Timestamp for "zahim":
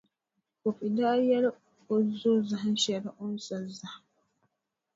3.79-4.05